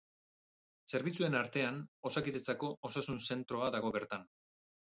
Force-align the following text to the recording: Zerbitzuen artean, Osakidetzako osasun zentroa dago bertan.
Zerbitzuen 0.93 1.37
artean, 1.41 1.77
Osakidetzako 2.11 2.73
osasun 2.91 3.23
zentroa 3.31 3.71
dago 3.79 3.95
bertan. 4.01 4.29